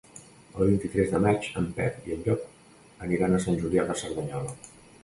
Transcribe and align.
El 0.61 0.69
vint-i-tres 0.69 1.13
de 1.15 1.19
maig 1.25 1.45
en 1.61 1.69
Pep 1.81 2.09
i 2.09 2.17
en 2.17 2.27
Llop 2.29 3.07
aniran 3.09 3.37
a 3.41 3.47
Sant 3.47 3.63
Julià 3.63 3.89
de 3.93 4.01
Cerdanyola. 4.03 4.61